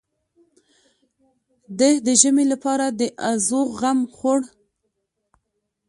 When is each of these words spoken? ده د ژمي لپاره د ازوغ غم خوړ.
ده 1.77 1.89
د 2.05 2.07
ژمي 2.21 2.45
لپاره 2.53 2.85
د 2.99 3.01
ازوغ 3.29 3.69
غم 3.81 3.99
خوړ. 4.17 4.39